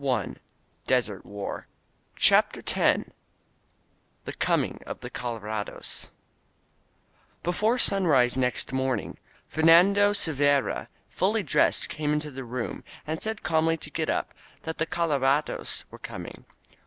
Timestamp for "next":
8.35-8.73